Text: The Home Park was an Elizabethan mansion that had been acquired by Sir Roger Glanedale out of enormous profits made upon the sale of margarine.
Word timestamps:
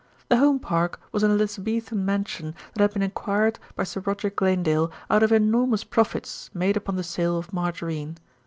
The 0.29 0.37
Home 0.37 0.57
Park 0.57 0.99
was 1.11 1.21
an 1.21 1.29
Elizabethan 1.29 2.03
mansion 2.03 2.55
that 2.73 2.81
had 2.81 2.91
been 2.93 3.03
acquired 3.03 3.59
by 3.75 3.83
Sir 3.83 3.99
Roger 4.03 4.31
Glanedale 4.31 4.91
out 5.11 5.21
of 5.21 5.31
enormous 5.31 5.83
profits 5.83 6.49
made 6.55 6.75
upon 6.75 6.95
the 6.95 7.03
sale 7.03 7.37
of 7.37 7.53
margarine. 7.53 8.17